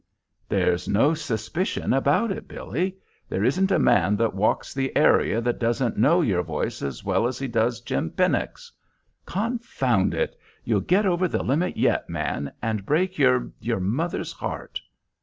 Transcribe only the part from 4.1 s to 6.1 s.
that walks the area that doesn't